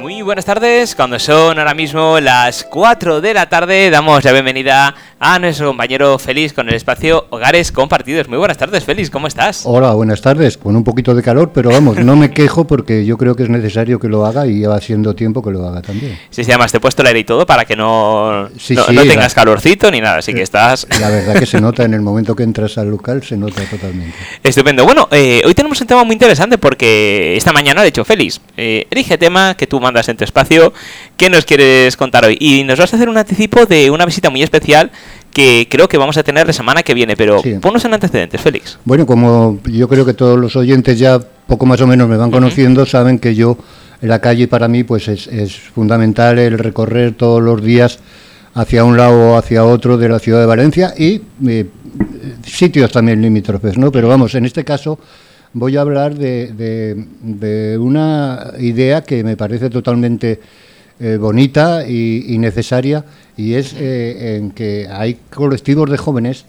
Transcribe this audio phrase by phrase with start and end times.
[0.00, 4.94] Muy buenas tardes, cuando son ahora mismo las 4 de la tarde, damos la bienvenida
[5.18, 8.28] a nuestro compañero Félix con el espacio Hogares Compartidos.
[8.28, 9.62] Muy buenas tardes, Félix, ¿cómo estás?
[9.64, 13.18] Hola, buenas tardes, con un poquito de calor, pero vamos, no me quejo porque yo
[13.18, 16.16] creo que es necesario que lo haga y va siendo tiempo que lo haga también.
[16.30, 19.34] Sí, sí, además te he puesto el aire y todo para que no, no, tengas
[19.34, 20.86] calorcito ni nada, así que estás...
[21.00, 24.16] La verdad que se nota en el momento que entras al local, se nota totalmente.
[24.44, 24.84] Estupendo.
[24.84, 28.86] Bueno, eh, hoy tenemos un tema muy interesante porque esta mañana, de hecho, Félix, eh,
[28.90, 30.72] elige tema que tú mandas en tu espacio.
[31.16, 32.36] ¿Qué nos quieres contar hoy?
[32.38, 34.90] Y nos vas a hacer un anticipo de una visita muy especial
[35.32, 38.78] que creo que vamos a tener la semana que viene, pero ponnos en antecedentes, Félix.
[38.84, 42.30] Bueno, como yo creo que todos los oyentes ya poco más o menos me van
[42.30, 43.56] conociendo, saben que yo
[44.00, 47.98] en la calle para mí pues es, fundamental el recorrer todos los días
[48.54, 51.66] hacia un lado o hacia otro de la ciudad de Valencia y eh,
[52.44, 53.92] sitios también limítrofes, ¿no?
[53.92, 54.98] Pero vamos, en este caso
[55.52, 60.40] voy a hablar de, una idea que me parece totalmente
[61.00, 63.04] eh, bonita y, necesaria,
[63.36, 66.44] y es eh, en que hay colectivos de jóvenes,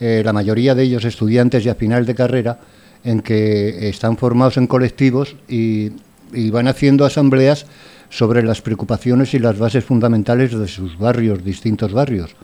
[0.00, 2.58] eh, la mayoría de ellos estudiantes ya final de carrera,
[3.04, 5.92] en que están formados en colectivos y,
[6.32, 7.66] y van haciendo asambleas
[8.08, 12.34] sobre las preocupaciones y las bases fundamentales de sus barrios, distintos barrios.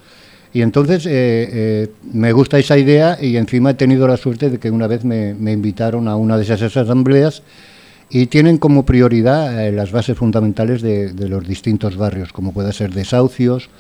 [0.52, 4.58] Y entonces eh, eh, me gusta esa idea y encima he tenido la suerte de
[4.58, 7.42] que una vez me, invitaron a una de esas asambleas
[8.08, 12.92] y tienen como prioridad eh, las bases fundamentales de, los distintos barrios, como pueda ser
[12.92, 13.70] desahucios,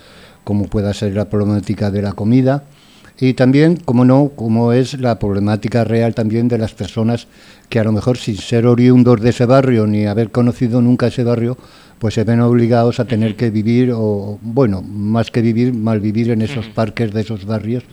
[0.44, 2.64] como pueda ser la problemática de la comida
[3.18, 7.26] y también, como no, como es la problemática real también de las personas
[7.70, 11.24] que a lo mejor sin ser oriundos de ese barrio ni haber conocido nunca ese
[11.24, 11.56] barrio,
[11.98, 16.30] pues se ven obligados a tener que vivir, o bueno, más que vivir, mal vivir
[16.30, 17.84] en esos parques de esos barrios.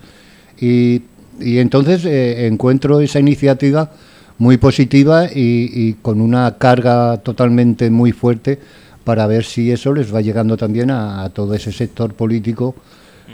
[0.59, 1.03] Y,
[1.39, 3.91] y entonces eh, encuentro esa iniciativa
[4.39, 8.59] muy positiva y, con una carga totalmente muy fuerte
[9.03, 12.75] para ver si eso les va llegando también a, todo ese sector político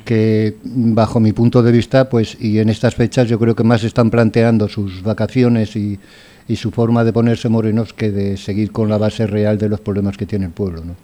[0.05, 3.84] que bajo mi punto de vista pues y en estas fechas yo creo que más
[3.84, 6.00] están planteando sus vacaciones y,
[6.48, 9.80] y su forma de ponerse morenos que de seguir con la base real de los
[9.80, 10.84] problemas que tiene el pueblo.
[10.84, 10.96] ¿no?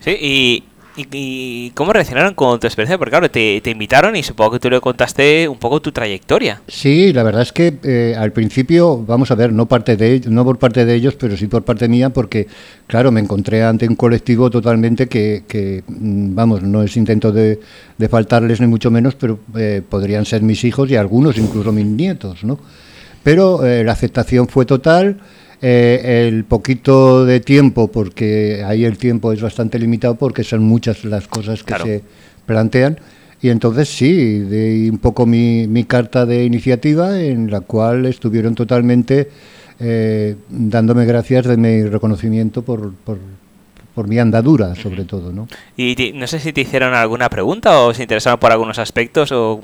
[0.00, 0.64] Sí, y,
[0.96, 2.98] y, cómo reaccionaron con tu experiencia?
[2.98, 6.60] Porque claro, te, te, invitaron y supongo que tú le contaste un poco tu trayectoria.
[6.66, 10.44] Sí, la verdad es que eh, al principio, vamos a ver, no, parte de, no
[10.44, 12.46] por parte de ellos, pero sí por parte mía, porque
[12.86, 17.60] claro, me encontré ante un colectivo totalmente que, que mm, vamos, no es intento de,
[17.96, 21.86] de, faltarles ni mucho menos, pero eh, podrían ser mis hijos y algunos incluso mis
[21.86, 22.58] nietos, ¿no?
[23.22, 25.18] Pero eh, la aceptación fue total.
[25.64, 31.04] Eh, el poquito de tiempo, porque ahí el tiempo es bastante limitado porque son muchas
[31.04, 32.02] las cosas que se
[32.46, 32.98] plantean.
[33.40, 38.56] Y entonces sí, de un poco mi, mi, carta de iniciativa en la cual estuvieron
[38.56, 39.30] totalmente
[39.80, 43.18] eh, dándome gracias de mi reconocimiento por, por,
[43.96, 45.32] por mi andadura, sobre todo.
[45.32, 45.48] ¿no?
[45.76, 49.60] Y no sé si te hicieron alguna pregunta o se interesaron por algunos aspectos o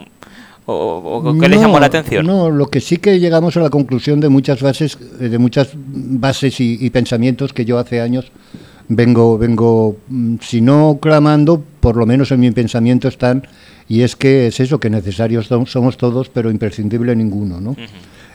[0.71, 2.27] ¿O, qué le llamó la atención?
[2.27, 5.71] No, lo que sí que llegamos a la conclusión de muchas bases, eh, de muchas
[5.75, 8.31] bases y, pensamientos que yo hace años
[8.87, 13.47] vengo, vengo, mm, si no clamando, por lo menos en mi pensamiento están,
[13.89, 17.75] y es que es eso, que necesarios somos todos, pero imprescindible ninguno, ¿no?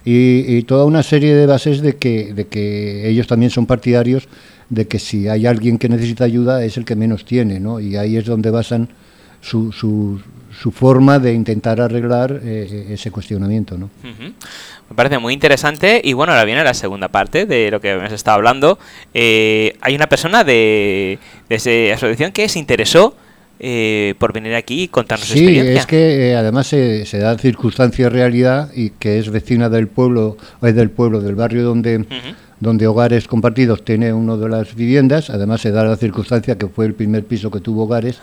[0.04, 4.28] y, y, toda una serie de bases de que, de que ellos también son partidarios
[4.70, 7.80] de que si hay alguien que necesita ayuda es el que menos tiene, ¿no?
[7.80, 8.90] Y ahí es donde basan
[9.40, 10.20] su, su,
[10.60, 13.78] su forma de intentar arreglar eh, ese cuestionamiento.
[13.78, 13.90] ¿no?
[14.04, 18.12] Me parece muy interesante y bueno, ahora viene la segunda parte de lo que hemos
[18.12, 18.80] estado hablando.
[19.14, 21.20] Eh, hay una persona de,
[21.50, 23.16] de esa asociación que se interesó
[23.60, 25.74] eh, por venir aquí y contarnos su experiencia.
[25.74, 30.38] Sí, es que además se, se, da circunstancia realidad y que es vecina del pueblo,
[30.62, 32.06] es del pueblo, del barrio donde
[32.64, 36.86] donde Hogares Compartidos tiene una de las viviendas, además se da la circunstancia que fue
[36.86, 38.20] el primer piso que tuvo Hogares,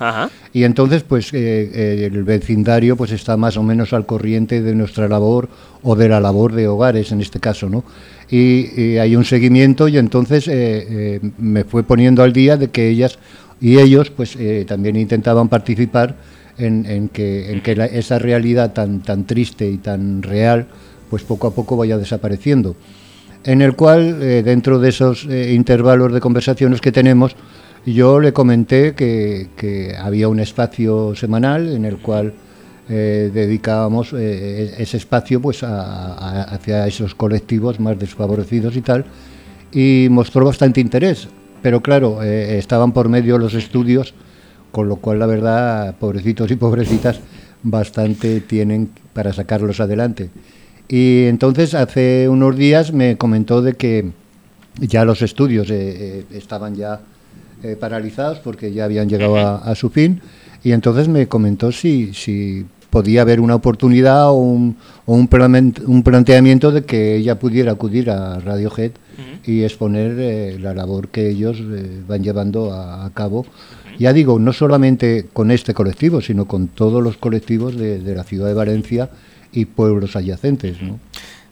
[0.52, 4.74] y entonces pues eh, eh, el vecindario pues está más o menos al corriente de
[4.74, 5.48] nuestra labor
[5.82, 7.84] o de la labor de Hogares en este caso, ¿no?
[8.30, 13.18] Y, hay un seguimiento y entonces eh, me fue poniendo al día de que ellas
[13.60, 16.16] y ellos pues también intentaban participar
[16.59, 20.66] en, que, en que esa realidad tan, tan triste y tan real
[21.10, 22.74] pues poco a poco vaya desapareciendo
[23.45, 27.34] en el cual, eh, dentro de esos eh, intervalos de conversaciones que tenemos,
[27.87, 32.34] yo le comenté que, había un espacio semanal en el cual
[32.91, 39.07] eh, dedicábamos ese espacio pues hacia esos colectivos más desfavorecidos y tal,
[39.72, 41.28] y mostró bastante interés.
[41.63, 44.15] Pero claro, estaban por medio los estudios,
[44.72, 47.21] con lo cual la verdad, pobrecitos y pobrecitas,
[47.63, 50.31] bastante tienen para sacarlos adelante.
[50.92, 54.10] Y entonces hace unos días me comentó de que
[54.81, 57.01] ya los estudios eh, eh, estaban ya
[57.63, 60.21] eh, paralizados porque ya habían llegado a, su fin.
[60.65, 65.28] Y entonces me comentó si, si podía haber una oportunidad o un, o un,
[65.87, 68.91] un planteamiento de que ella pudiera acudir a Radiohead
[69.47, 71.63] y exponer eh, la labor que ellos
[72.09, 73.47] van llevando a, cabo.
[73.97, 78.25] Ya digo, no solamente con este colectivo, sino con todos los colectivos de, de la
[78.25, 79.09] ciudad de Valencia
[79.52, 80.80] y pueblos adyacentes.
[80.82, 80.98] ¿no?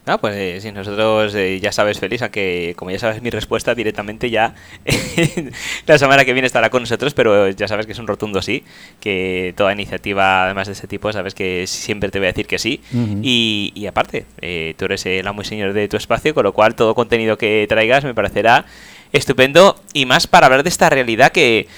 [0.08, 3.28] No, pues eh, si nosotros eh, ya sabes, Feliz, a que como ya sabes mi
[3.28, 4.54] respuesta directamente ya
[5.86, 8.64] la semana que viene estará con nosotros, pero ya sabes que es un rotundo sí,
[9.00, 12.58] que toda iniciativa además de ese tipo, sabes que siempre te voy a decir que
[12.58, 12.80] sí.
[13.20, 16.54] y, y, aparte, eh, tú eres el amo y señor de tu espacio, con lo
[16.54, 18.64] cual todo contenido que traigas me parecerá
[19.12, 21.68] estupendo y más para hablar de esta realidad que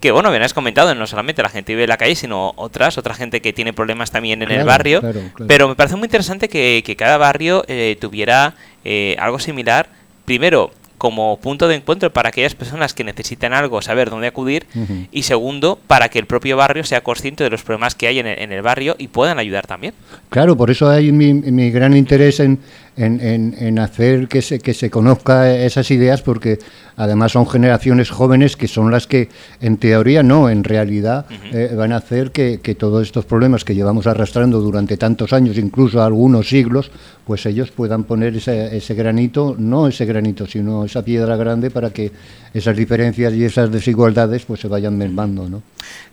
[0.00, 2.96] que bueno, bien has comentado, no solamente la gente vive en la calle, sino otras,
[2.98, 5.02] otra gente que tiene problemas también en el barrio.
[5.46, 8.54] Pero me parece muy interesante que, cada barrio eh, tuviera
[8.84, 9.88] eh, algo similar.
[10.24, 14.66] Primero, como punto de encuentro para aquellas personas que necesitan algo, saber dónde acudir,
[15.10, 18.26] y segundo, para que el propio barrio sea consciente de los problemas que hay en
[18.26, 19.94] el, barrio y puedan ayudar también.
[20.28, 22.58] Claro, por eso hay mi, gran interés en,
[22.96, 26.58] en, hacer que se, que se conozca esas ideas, porque
[26.96, 29.28] además son generaciones jóvenes que son las que,
[29.60, 34.06] en teoría, no, en realidad, eh, van a hacer que, todos estos problemas que llevamos
[34.06, 36.90] arrastrando durante tantos años, incluso algunos siglos,
[37.26, 41.90] pues ellos puedan poner ese, ese granito, no ese granito, sino esa piedra grande para
[41.90, 42.10] que
[42.52, 45.62] esas diferencias y esas desigualdades pues se vayan mermando, ¿no?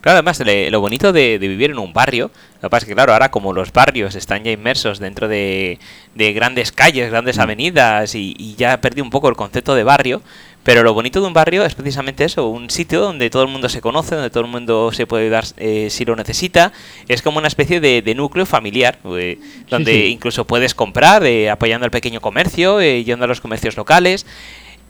[0.02, 2.32] Claro, además lo bonito de, vivir en un barrio,
[2.62, 5.80] lo que pasa es que claro, ahora como los barrios están ya inmersos dentro de,
[6.16, 7.42] grandes calles, grandes mm.
[7.42, 10.22] avenidas y, y ya perdido un poco el concepto de barrio,
[10.68, 13.70] pero lo bonito de un barrio es precisamente eso, un sitio donde todo el mundo
[13.70, 16.74] se conoce, donde todo el mundo se puede dar eh, si lo necesita.
[17.08, 21.92] Es como una especie de, núcleo familiar, eh, donde incluso puedes comprar eh, apoyando al
[21.92, 24.26] pequeño comercio, yendo a los comercios locales.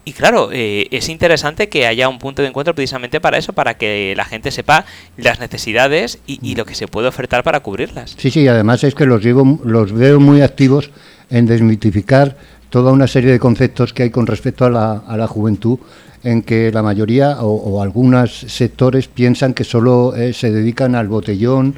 [0.04, 4.16] Y claro, es interesante que haya un punto de encuentro precisamente para eso, para que
[4.18, 4.84] la gente sepa
[5.16, 8.16] las necesidades y, y, lo que se puede ofertar para cubrirlas.
[8.18, 10.90] Sí, sí, además es que los, llevo, los veo muy activos
[11.30, 12.38] en desmitificar
[12.70, 15.80] toda una serie de conceptos que hay con respecto a la, a la juventud
[16.24, 21.76] en que la mayoría o, algunos sectores piensan que solo eh, se dedican al botellón,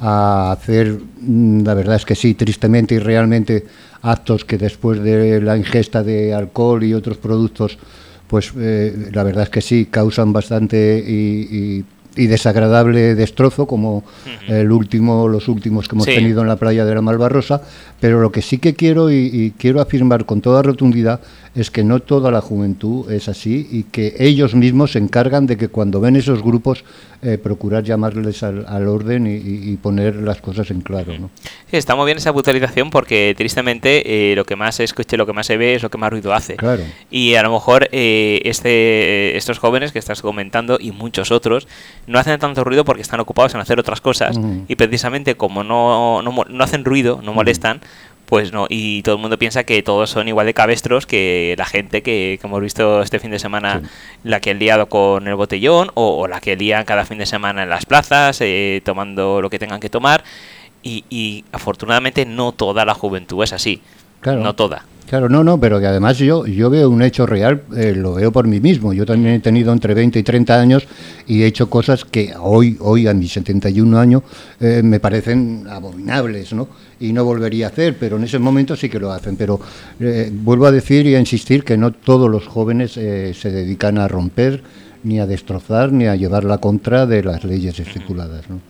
[0.00, 3.64] a hacer, mm, la verdad es que sí, tristemente y realmente,
[4.02, 7.78] actos que después de la ingesta de alcohol y otros productos,
[8.26, 14.04] pues eh, la verdad es que sí, causan bastante y y desagradable destrozo como
[14.48, 17.62] el último los últimos que hemos tenido en la playa de la Malvarrosa
[18.00, 21.20] pero lo que sí que quiero y, quiero afirmar con toda rotundidad
[21.54, 25.56] es que no toda la juventud es así y que ellos mismos se encargan de
[25.56, 26.84] que cuando ven esos grupos
[27.22, 31.30] eh, procurar llamarles al, orden y, poner las cosas en claro ¿no?
[31.70, 35.26] Sí, está muy bien esa brutalización porque tristemente eh, lo que más se escucha lo
[35.26, 36.82] que más se ve es lo que más ruido hace claro.
[37.10, 41.68] y a lo mejor eh, este estos jóvenes que estás comentando y muchos otros
[42.06, 44.38] no hacen tanto ruido porque están ocupados en hacer otras cosas
[44.68, 47.80] y precisamente como no, no, hacen ruido, no molestan,
[48.32, 51.66] pues no, y todo el mundo piensa que todos son igual de cabestros que la
[51.66, 53.82] gente que, hemos visto este fin de semana,
[54.24, 57.64] la que han liado con el botellón o, la que lían cada fin de semana
[57.64, 60.24] en las plazas, eh, tomando lo que tengan que tomar.
[60.82, 63.82] Y, y afortunadamente no toda la juventud es así.
[64.20, 64.40] Claro.
[64.40, 64.86] No toda.
[65.12, 68.32] Claro, no, no, pero que además yo, yo veo un hecho real, eh, lo veo
[68.32, 68.94] por mí mismo.
[68.94, 70.88] Yo también he tenido entre 20 y 30 años
[71.26, 74.22] y he hecho cosas que hoy, hoy a mis 71 años,
[74.58, 76.66] eh, me parecen abominables, ¿no?
[76.98, 79.36] Y no volvería a hacer, pero en ese momento sí que lo hacen.
[79.36, 79.60] Pero
[80.00, 84.08] eh, vuelvo a decir y a insistir que no todos los jóvenes se dedican a
[84.08, 84.62] romper,
[85.04, 88.60] ni a destrozar, ni a llevar la contra de las leyes estipuladas, ¿no?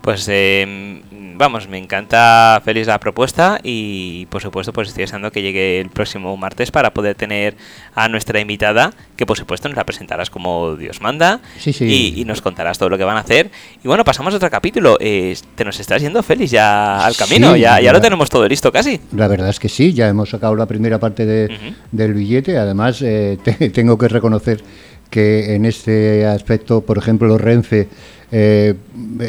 [0.00, 1.02] Pues eh,
[1.38, 5.88] vamos, me encanta feliz la propuesta y por supuesto pues estoy deseando que llegue el
[5.88, 7.56] próximo martes para poder tener
[7.94, 12.78] a nuestra invitada, que por supuesto nos la presentarás como Dios manda Y, nos contarás
[12.78, 13.50] todo lo que van a hacer.
[13.82, 14.98] Y bueno, pasamos a otro capítulo.
[15.00, 18.70] Eh, te nos estás yendo feliz ya al camino, ya, ya lo tenemos todo listo
[18.70, 19.00] casi.
[19.12, 23.38] La verdad es que sí, ya hemos sacado la primera parte del billete, además eh,
[23.72, 24.62] tengo que reconocer
[25.10, 27.88] que en este aspecto, por ejemplo, Renfe
[28.30, 28.74] eh,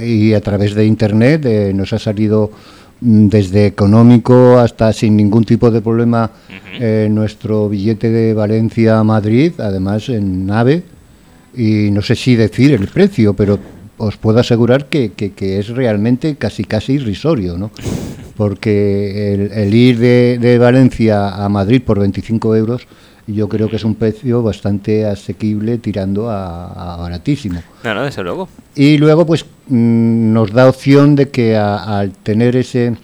[0.06, 2.52] y a través de Internet eh, nos ha salido
[3.02, 6.32] mm, desde económico hasta sin ningún tipo de problema
[6.80, 10.84] eh, nuestro billete de Valencia a Madrid, además en nave,
[11.56, 13.58] y no sé si decir el precio, pero
[13.98, 17.72] os puedo asegurar que, que, es realmente casi casi irrisorio, ¿no?
[18.38, 22.88] Porque el, ir de, de Valencia a Madrid por 25 euros
[23.34, 27.62] yo creo que es un precio bastante asequible tirando a, baratísimo.
[27.84, 28.50] No, no, desde luego.
[28.76, 32.96] Y luego pues mm, nos da opción de que al tener ese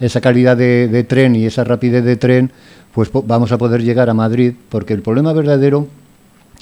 [0.00, 2.52] esa calidad de, tren y esa rapidez de tren,
[2.92, 5.88] pues vamos a poder llegar a Madrid, porque el problema verdadero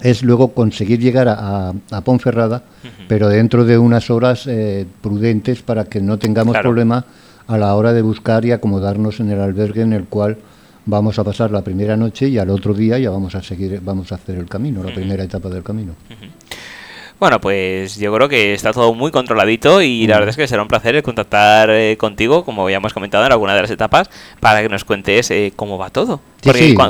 [0.02, 2.62] es luego conseguir llegar a, a, Ponferrada,
[3.08, 7.04] pero dentro de unas horas eh, prudentes para que no tengamos problema
[7.46, 10.38] a la hora de buscar y acomodarnos en el albergue en el cual
[10.86, 14.12] vamos a pasar la primera noche y al otro día ya vamos a seguir, vamos
[14.12, 15.94] a hacer el camino, la primera etapa del camino.
[17.22, 20.60] Bueno, pues yo creo que está todo muy controladito y la verdad es que será
[20.62, 24.10] un placer contactar eh, contigo, como ya hemos comentado en alguna de las etapas,
[24.40, 26.20] para que nos cuentes eh, cómo va todo.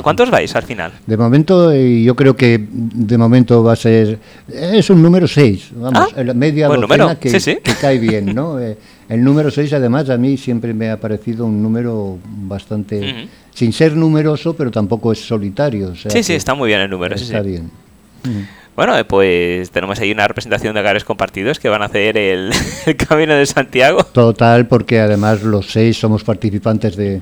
[0.01, 0.91] ¿Cuántos vais al final?
[1.05, 4.17] De momento, eh, yo creo que de momento va a ser.
[4.51, 8.57] Es un número 6, vamos, ah, media docena que, que, cae bien, ¿no?
[9.13, 13.27] el número 6, además, a mí siempre me ha parecido un número bastante.
[13.53, 15.93] Sin ser numeroso, pero tampoco es solitario.
[15.95, 17.15] sí, sí, está muy bien el número.
[17.15, 17.69] Está bien.
[18.75, 22.49] Bueno, pues tenemos ahí una representación de hogares compartidos que van a hacer el,
[23.07, 24.03] Camino de Santiago.
[24.03, 27.21] Total, porque además los seis somos participantes de,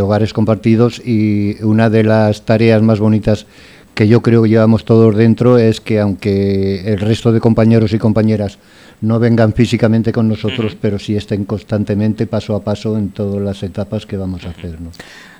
[0.00, 3.46] hogares compartidos y una de las tareas más bonitas
[3.94, 7.98] que yo creo que llevamos todos dentro es que aunque el resto de compañeros y
[7.98, 8.58] compañeras
[9.00, 13.62] no vengan físicamente con nosotros, pero sí estén constantemente paso a paso en todas las
[13.62, 14.80] etapas que vamos a hacer.
[14.80, 14.90] ¿no?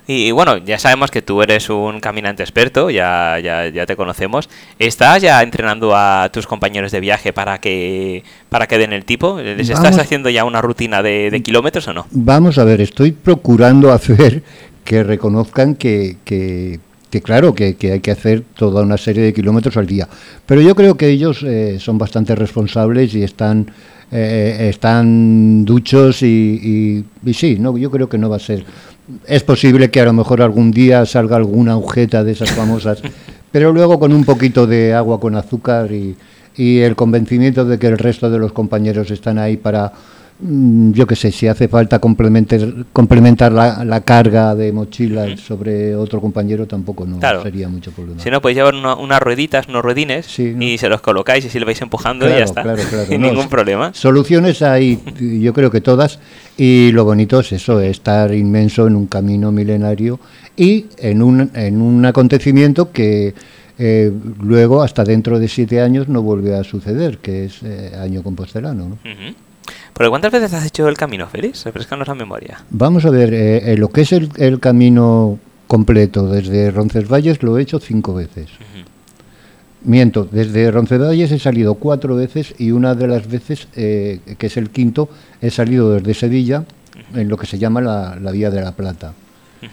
[0.07, 4.49] Y, bueno, ya sabemos que tú eres un caminante experto, ya, ya, ya te conocemos.
[4.79, 9.41] ¿Estás ya entrenando a tus compañeros de viaje para que, para que den el tipo?
[9.41, 12.07] ¿Les estás haciendo ya una rutina de, kilómetros o no?
[12.11, 14.43] Vamos a ver, estoy procurando hacer
[14.85, 16.79] que reconozcan que, que,
[17.23, 20.07] claro, que, hay que hacer toda una serie de kilómetros al día.
[20.45, 23.71] Pero yo creo que ellos eh, son bastante responsables y están,
[24.11, 26.25] eh, están duchos y,
[27.25, 28.65] y, y, sí, no, yo creo que no va a ser
[29.25, 33.01] es posible que a lo mejor algún día salga alguna agujeta de esas famosas,
[33.51, 36.15] pero luego con un poquito de agua con azúcar y,
[36.57, 39.93] y el convencimiento de que el resto de los compañeros están ahí para
[40.39, 42.59] yo qué sé, si hace falta complementar,
[42.93, 48.21] complementar la, la carga de mochila sobre otro compañero, tampoco no sería mucho problema.
[48.21, 51.65] Si no, podéis llevar unas rueditas, unos ruedines y se los colocáis y si lo
[51.65, 52.63] vais empujando y ya está.
[53.07, 53.93] Sin ningún problema.
[53.93, 56.19] Soluciones hay, yo creo que todas,
[56.55, 60.19] y lo bonito es eso, estar inmenso en un camino milenario
[60.55, 63.33] y en un, en un acontecimiento que...
[63.79, 68.23] Eh, luego, hasta dentro de siete años, no vuelve a suceder, que es eh, año
[68.23, 68.89] compostelano.
[68.89, 68.97] ¿no?
[69.97, 71.65] ¿Pero cuántas veces has hecho el camino, Félix?
[71.65, 72.63] Refrescanos la memoria.
[72.69, 77.63] Vamos a ver, eh, eh, lo que es el, camino completo desde Roncesvalles lo he
[77.63, 78.49] hecho cinco veces.
[79.83, 84.57] Miento, desde Roncesvalles he salido cuatro veces y una de las veces, eh, que es
[84.57, 85.09] el quinto,
[85.41, 86.65] he salido desde Sevilla
[87.15, 89.13] en lo que se llama la, Vía de la Plata.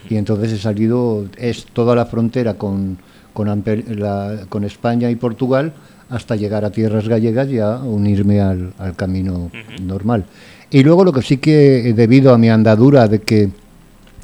[0.09, 2.97] Y entonces he salido, es toda la frontera con,
[3.33, 5.73] con España y Portugal
[6.09, 10.25] hasta llegar a tierras gallegas y a unirme al, camino normal.
[10.69, 13.49] Y luego lo que sí que, debido a mi andadura de que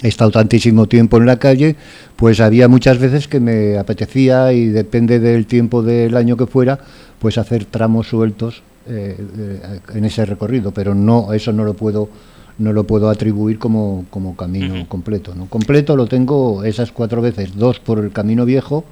[0.01, 1.75] he estado tantísimo tiempo en la calle,
[2.15, 6.79] pues había muchas veces que me apetecía y depende del tiempo del año que fuera,
[7.19, 12.09] pues hacer tramos sueltos eh, eh, en ese recorrido, pero no eso no lo puedo
[12.57, 15.33] no lo puedo atribuir como, como camino completo.
[15.33, 15.47] ¿no?
[15.47, 18.83] Completo lo tengo esas cuatro veces, dos por el camino viejo,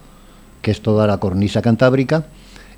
[0.61, 2.25] que es toda la cornisa cantábrica,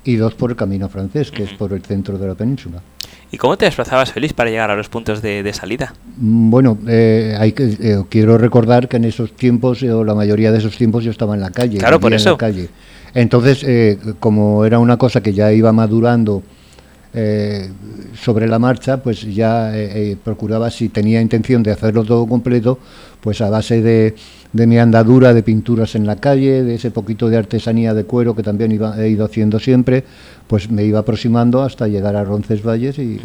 [0.04, 2.82] y dos por el camino francés, que es por el centro de la península.
[3.30, 5.94] ¿Y cómo te desplazabas, feliz para llegar a los puntos de, salida?
[6.18, 10.52] Mm, bueno, eh, hay que, eh, quiero recordar que en esos tiempos, o la mayoría
[10.52, 11.78] de esos tiempos, yo estaba en la calle.
[11.78, 12.30] Claro, por eso.
[12.30, 12.68] En la calle.
[13.14, 16.42] Entonces, eh, como era una cosa que ya iba madurando
[17.12, 19.72] sobre la marcha, pues ya
[20.24, 22.78] procuraba, si tenía intención de hacerlo todo completo,
[23.20, 24.14] pues a base de
[24.52, 28.36] de mi andadura de pinturas en la calle, de ese poquito de artesanía de cuero
[28.36, 30.04] que también iba, he ido haciendo siempre,
[30.46, 33.20] pues me iba aproximando hasta llegar a Roncesvalles y,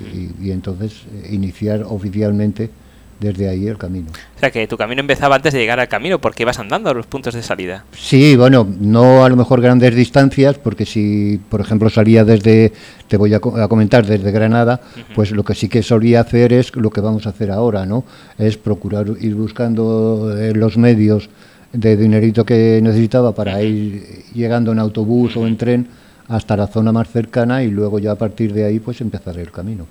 [0.52, 2.70] entonces eh, iniciar oficialmente
[3.20, 4.08] desde ahí el camino.
[4.36, 6.94] O sea que tu camino empezaba antes de llegar al camino porque ibas andando a
[6.94, 7.84] los puntos de salida.
[7.92, 12.72] Sí, bueno, no a lo mejor grandes distancias, porque si, por ejemplo, salía desde,
[13.08, 14.82] te voy a, comentar, desde Granada,
[15.16, 18.04] pues lo que sí que solía hacer es lo que vamos a hacer ahora, ¿no?
[18.38, 21.30] Es procurar ir buscando eh, los medios
[21.74, 25.88] de dinerito que necesitaba para ir llegando en autobús o en tren
[26.28, 29.52] hasta la zona más cercana y luego ya a partir de ahí pues empezar el
[29.52, 29.86] camino.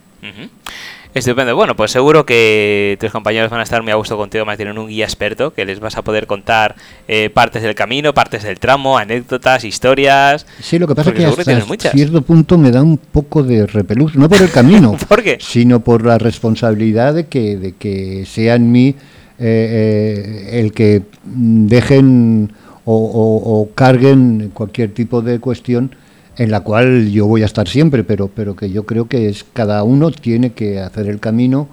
[1.16, 1.56] Estupendo.
[1.56, 4.76] Bueno, pues seguro que tus compañeros van a estar muy a gusto contigo, más tienen
[4.76, 6.76] un guía experto que les vas a poder contar
[7.08, 10.44] eh, partes del camino, partes del tramo, anécdotas, historias.
[10.60, 14.14] Sí, lo que pasa es que hasta cierto punto me da un poco de repelús,
[14.14, 15.38] no por el camino, ¿Por qué?
[15.40, 18.94] sino por la responsabilidad de que, de que sea en mí eh,
[19.38, 22.52] eh, el que dejen
[22.84, 25.96] o, o carguen cualquier tipo de cuestión
[26.36, 29.44] en la cual yo voy a estar siempre, pero, pero que yo creo que es
[29.52, 31.68] cada uno tiene que hacer el camino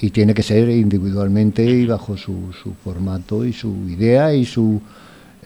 [0.00, 4.80] y tiene que ser individualmente y bajo su, su formato y su idea y su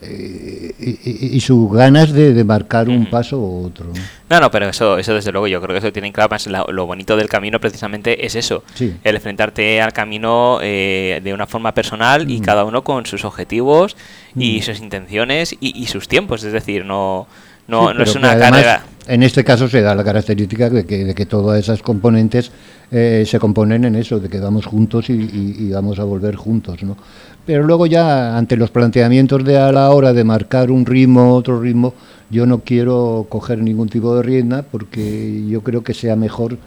[0.02, 3.84] eh, y, y, sus ganas de, marcar un paso u otro.
[4.30, 4.40] ¿no?
[4.40, 7.18] no, pero eso, eso desde luego yo creo que eso tiene claro más lo, bonito
[7.18, 12.40] del camino precisamente es eso, el enfrentarte al camino eh, de una forma personal y
[12.40, 13.94] cada uno con sus objetivos
[14.34, 17.26] y sus intenciones y, sus tiempos, es decir, no,
[17.70, 18.84] no, no es una carrera.
[19.06, 22.52] En este caso se da la característica de que, de que todas esas componentes
[22.92, 26.82] eh, se componen en eso, de que vamos juntos y, y, vamos a volver juntos,
[26.82, 26.96] ¿no?
[27.44, 31.60] Pero luego ya ante los planteamientos de a la hora de marcar un ritmo, otro
[31.60, 31.94] ritmo,
[32.30, 36.58] yo no quiero coger ningún tipo de rienda porque yo creo que sea mejor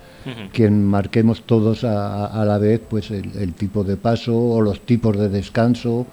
[0.54, 5.30] que marquemos todos a, la vez pues el, tipo de paso o los tipos de
[5.30, 6.06] descanso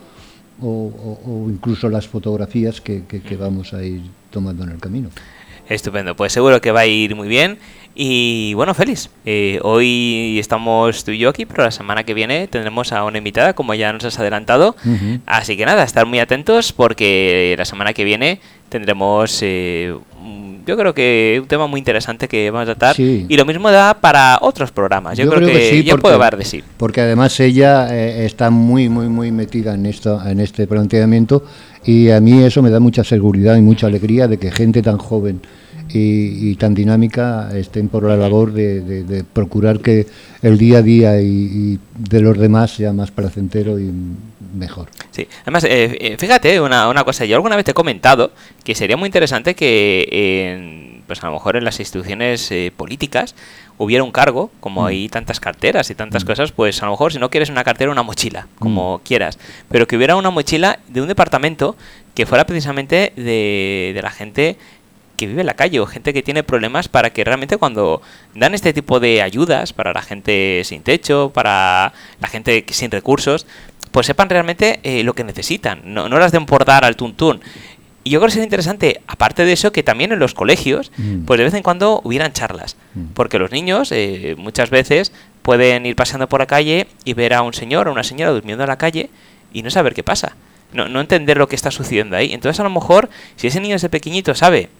[0.62, 5.10] o, incluso las fotografías que, que vamos a ir tomando en el camino.
[5.68, 7.58] Estupendo, pues seguro que va a ir muy bien.
[7.94, 12.48] Y bueno, Félix, eh, hoy estamos tú y yo aquí, pero la semana que viene
[12.48, 14.74] tendremos a una invitada, como ya nos has adelantado.
[15.26, 19.94] Así que nada, estar muy atentos porque la semana que viene tendremos, eh,
[20.70, 23.00] yo creo que un tema muy interesante que vamos a tratar.
[23.00, 25.18] Y lo mismo da para otros programas.
[25.18, 26.62] Yo, creo, que, sí, yo puedo dar de sí.
[26.76, 31.44] Porque además ella eh, está muy, muy, muy metida en, esto, en este planteamiento
[31.84, 34.98] y a mí eso me da mucha seguridad y mucha alegría de que gente tan
[34.98, 35.40] joven
[35.92, 40.06] y, tan dinámica estén por la labor de, procurar que
[40.40, 43.90] el día a día y, de los demás sea más placentero y
[44.52, 44.88] mejor.
[45.10, 48.32] Sí, además, eh, eh, fíjate una, una, cosa, yo alguna vez te he comentado
[48.64, 53.34] que sería muy interesante que pues a lo mejor en las instituciones eh, políticas
[53.78, 54.86] hubiera un cargo, como mm.
[54.86, 56.26] hay tantas carteras y tantas mm.
[56.28, 59.00] cosas, pues a lo mejor si no quieres una cartera, una mochila, como mm.
[59.02, 59.36] quieras,
[59.68, 61.74] pero que hubiera una mochila de un departamento
[62.14, 64.56] que fuera precisamente de, de la gente
[65.16, 68.00] que vive en la calle o gente que tiene problemas para que realmente cuando
[68.34, 73.46] dan este tipo de ayudas para la gente sin techo, para la gente sin recursos,
[73.90, 77.40] pues sepan realmente eh, lo que necesitan, no, no las den por dar al tuntún.
[78.02, 81.24] Y yo creo que sería interesante, aparte de eso, que también en los colegios, mm.
[81.26, 82.76] pues de vez en cuando hubieran charlas.
[82.94, 83.12] Mm.
[83.14, 87.42] Porque los niños eh, muchas veces pueden ir paseando por la calle y ver a
[87.42, 89.10] un señor o una señora durmiendo en la calle
[89.52, 90.34] y no saber qué pasa.
[90.72, 92.32] No, no entender lo que está sucediendo ahí.
[92.32, 94.70] Entonces a lo mejor, si ese niño desde pequeñito sabe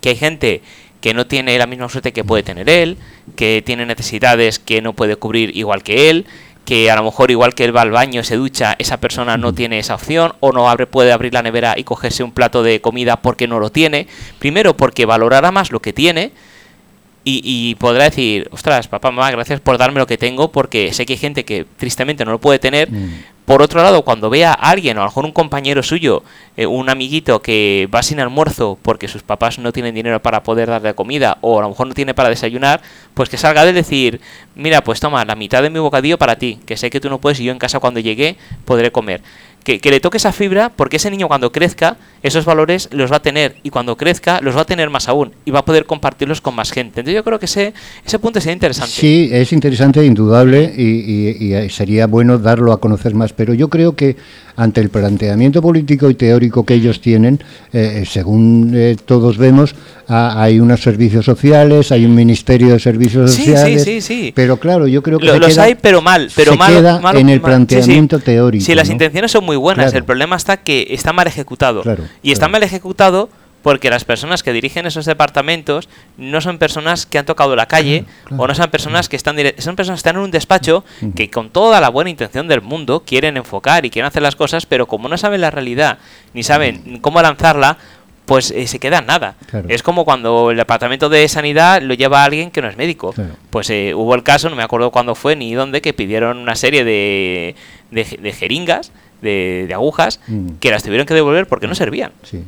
[0.00, 0.62] que hay gente
[1.00, 2.96] que no tiene la misma suerte que puede tener él,
[3.34, 6.26] que tiene necesidades que no puede cubrir igual que él,
[6.66, 9.54] que a lo mejor igual que él va al baño, se ducha, esa persona no
[9.54, 12.80] tiene esa opción o no abre, puede abrir la nevera y cogerse un plato de
[12.80, 14.08] comida porque no lo tiene.
[14.40, 16.32] Primero porque valorará más lo que tiene
[17.28, 21.14] y, podrá decir, ostras, papá, mamá, gracias por darme lo que tengo porque sé que
[21.14, 22.88] hay gente que tristemente no lo puede tener,
[23.46, 26.22] por otro lado, cuando vea a alguien, o a lo mejor un compañero suyo,
[26.56, 30.68] eh, un amiguito que va sin almuerzo porque sus papás no tienen dinero para poder
[30.68, 32.80] darle comida, o a lo mejor no tiene para desayunar,
[33.14, 34.20] pues que salga de decir,
[34.54, 37.20] mira, pues toma, la mitad de mi bocadillo para ti, que sé que tú no
[37.20, 39.22] puedes y yo en casa cuando llegue podré comer
[39.66, 43.22] que, le toque esa fibra, porque ese niño cuando crezca, esos valores los va a
[43.22, 46.40] tener, y cuando crezca los va a tener más aún, y va a poder compartirlos
[46.40, 47.00] con más gente.
[47.00, 47.74] Entonces yo creo que ese,
[48.04, 48.92] ese punto sería interesante.
[48.92, 53.96] Sí, es interesante, indudable, y, y sería bueno darlo a conocer más, pero yo creo
[53.96, 54.16] que
[54.56, 57.40] ante el planteamiento político y teórico que ellos tienen,
[57.72, 59.74] eh, según eh, todos vemos,
[60.08, 63.82] hay unos servicios sociales, hay un ministerio de servicios sociales.
[63.82, 67.00] Sí, sí, sí, pero claro, yo creo que los hay, pero mal, pero mal, queda
[67.14, 68.64] en el planteamiento teórico.
[68.64, 69.92] Sí, las intenciones son muy buenas.
[69.94, 71.82] El problema está que está mal ejecutado
[72.22, 73.28] y está mal ejecutado
[73.66, 78.04] porque las personas que dirigen esos departamentos no son personas que han tocado la calle
[78.36, 80.84] o no son personas que están son personas que están en un despacho
[81.16, 84.66] que con toda la buena intención del mundo quieren enfocar y quieren hacer las cosas,
[84.66, 85.98] pero como no saben la realidad
[86.32, 87.76] ni saben cómo lanzarla,
[88.24, 89.34] pues eh, se queda nada.
[89.66, 93.16] Es como cuando el departamento de sanidad lo lleva a alguien que no es médico.
[93.50, 96.54] Pues eh, hubo el caso, no me acuerdo cuándo fue ni dónde, que pidieron una
[96.54, 97.56] serie de,
[97.90, 100.20] de, jeringas, de, agujas,
[100.60, 102.12] que las tuvieron que devolver porque no servían.
[102.22, 102.44] Sí.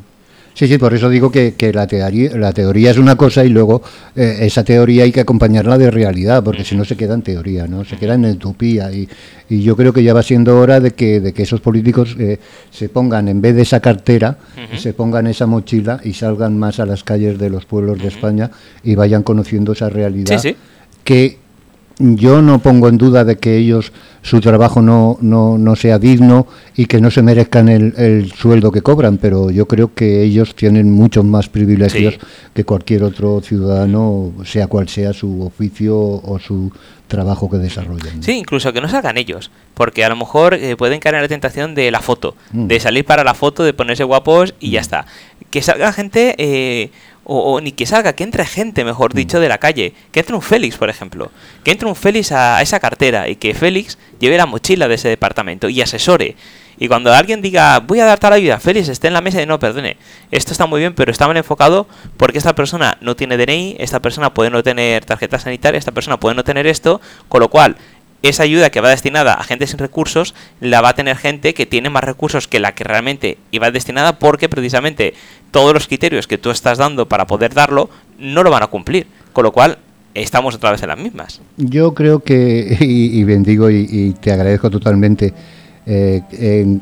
[0.58, 3.80] Sí, sí, por eso digo que, la, teoría, la teoría es una cosa y luego
[4.16, 7.68] eh, esa teoría hay que acompañarla de realidad, porque si no se queda en teoría,
[7.68, 7.84] ¿no?
[7.84, 8.90] Se queda en utopía.
[8.90, 9.08] Y,
[9.48, 12.40] y yo creo que ya va siendo hora de que, de que esos políticos eh,
[12.72, 14.36] se pongan, en vez de esa cartera,
[14.76, 18.50] se pongan esa mochila y salgan más a las calles de los pueblos de España
[18.82, 20.42] y vayan conociendo esa realidad.
[21.04, 21.38] Que
[21.98, 26.46] yo no pongo en duda de que ellos su trabajo no, no, no sea digno
[26.76, 30.92] y que no se merezcan el, sueldo que cobran, pero yo creo que ellos tienen
[30.92, 32.18] muchos más privilegios
[32.54, 36.70] que cualquier otro ciudadano, sea cual sea su oficio o su
[37.06, 38.22] trabajo que desarrollan.
[38.22, 41.28] Sí, incluso que no salgan ellos, porque a lo mejor eh, pueden caer en la
[41.28, 42.66] tentación de la foto, mm.
[42.66, 44.82] de salir para la foto, de ponerse guapos y ya mm.
[44.82, 45.06] está.
[45.50, 46.34] Que salga gente...
[46.38, 46.90] Eh,
[47.30, 50.40] o, ni que salga, que entre gente, mejor dicho, de la calle, que entre un
[50.40, 51.30] Félix, por ejemplo,
[51.62, 55.08] que entre un Félix a, esa cartera y que Félix lleve la mochila de ese
[55.08, 56.36] departamento y asesore.
[56.78, 59.46] Y cuando alguien diga, voy a dar tal ayuda, Félix esté en la mesa y
[59.46, 59.98] no, perdone,
[60.30, 61.86] esto está muy bien, pero está mal enfocado
[62.16, 66.18] porque esta persona no tiene DNI, esta persona puede no tener tarjeta sanitaria, esta persona
[66.18, 67.76] puede no tener esto, con lo cual
[68.22, 71.66] esa ayuda que va destinada a gente sin recursos la va a tener gente que
[71.66, 75.14] tiene más recursos que la que realmente iba destinada porque precisamente
[75.50, 79.07] todos los criterios que tú estás dando para poder darlo no lo van a cumplir.
[79.33, 79.78] Con lo cual
[80.14, 81.40] estamos otra vez en las mismas.
[81.57, 85.33] Yo creo que, y, bendigo y, te agradezco totalmente
[85.87, 86.22] eh,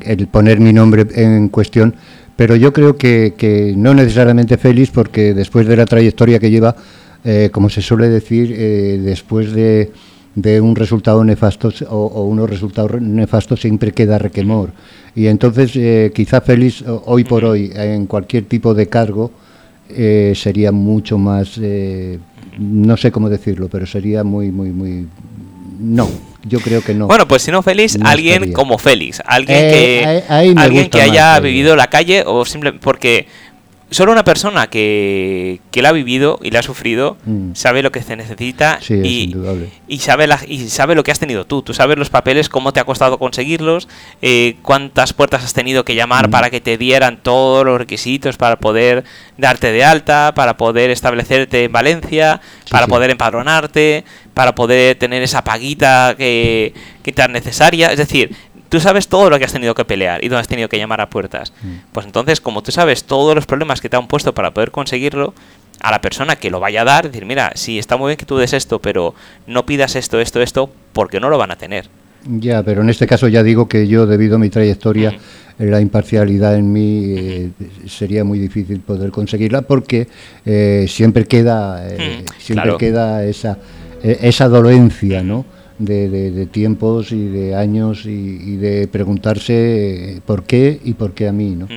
[0.03, 1.95] el poner mi nombre en cuestión,
[2.35, 6.75] pero yo creo que, no necesariamente feliz porque después de la trayectoria que lleva,
[7.23, 9.91] eh, como se suele decir, eh, después de
[10.37, 14.69] de un resultado nefasto o, unos resultados nefastos siempre queda requemor.
[15.15, 19.31] Y entonces eh, quizá Félix hoy por hoy en cualquier tipo de cargo
[19.89, 22.19] eh, sería mucho más, eh,
[22.59, 25.07] no sé cómo decirlo, pero sería muy, muy, muy...
[25.79, 26.07] No,
[26.47, 27.07] yo creo que no.
[27.07, 31.87] Bueno, pues si no Félix, alguien como Félix, alguien que, alguien que haya vivido la
[31.87, 33.25] calle o simplemente porque
[33.89, 37.53] solo una persona que, que la ha vivido y la ha sufrido mm.
[37.53, 39.33] sabe lo que se necesita y,
[39.87, 41.61] y, sabe la, y sabe lo que has tenido tú.
[41.61, 43.87] Tú sabes los papeles, cómo te ha costado conseguirlos,
[44.21, 46.31] eh, cuántas puertas has tenido que llamar mm.
[46.31, 49.05] para que te dieran todos los requisitos para poder
[49.37, 55.43] darte de alta, para poder establecerte en Valencia, para poder empadronarte, para poder tener esa
[55.43, 56.73] paguita que,
[57.03, 57.87] que tan necesaria.
[57.87, 58.35] Es decir,
[58.69, 61.01] tú sabes todo lo que has tenido que pelear y dónde has tenido que llamar
[61.01, 61.53] a puertas.
[61.61, 61.91] Mm.
[61.91, 65.33] Pues entonces, como tú sabes todos los problemas que te han puesto para poder conseguirlo,
[65.79, 68.25] a la persona que lo vaya a dar, decir, mira, sí, está muy bien que
[68.25, 69.13] tú des esto, pero
[69.45, 71.87] no pidas esto, esto, esto, porque no lo van a tener.
[72.25, 75.13] Ya, pero en este caso ya digo que yo, debido a mi trayectoria,
[75.59, 77.49] la imparcialidad en mí eh,
[77.87, 80.07] sería muy difícil poder conseguirla porque
[80.45, 83.57] eh, siempre queda, eh, siempre queda esa,
[84.03, 85.45] esa dolencia, ¿no?
[85.77, 91.55] De, tiempos y de años y, de preguntarse por qué y por qué a mí,
[91.55, 91.67] ¿no?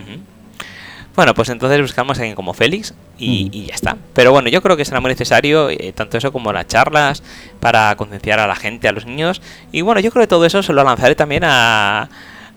[1.16, 3.96] Bueno, pues entonces buscamos a alguien como Félix y, ya está.
[4.14, 7.22] Pero bueno, yo creo que será muy necesario eh, tanto eso como las charlas
[7.58, 9.42] para concienciar a la gente, a los niños.
[9.72, 12.08] Y bueno, yo creo que todo eso se lo lanzaré también a,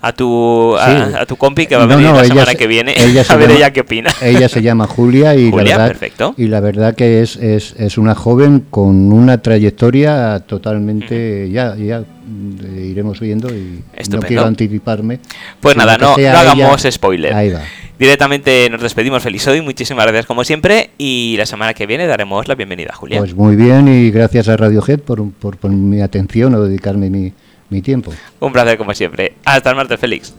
[0.05, 2.93] a tu, a, tu compi que va a venir la semana que viene
[3.29, 4.11] a ver ella qué opina.
[4.21, 8.13] Ella se llama Julia y, la, verdad, y la verdad que es, es, es, una
[8.13, 15.21] joven con una trayectoria totalmente, ya, ya eh, iremos viendo y no quiero anticiparme.
[15.61, 17.33] Pues nada, no, no hagamos spoiler.
[17.33, 17.61] Ahí va.
[17.97, 22.49] Directamente nos despedimos feliz hoy, muchísimas gracias como siempre y la semana que viene daremos
[22.49, 23.19] la bienvenida a Julia.
[23.19, 27.31] Pues muy bien y gracias a Radiohead por, por, por mi atención o dedicarme mi,
[27.69, 28.13] mi tiempo.
[28.39, 29.33] Un placer como siempre.
[29.45, 30.33] Hasta el martes, Félix.